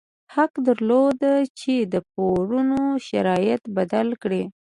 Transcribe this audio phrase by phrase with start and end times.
[0.35, 1.19] حق درلود
[1.59, 4.43] چې د پورونو شرایط بدل کړي.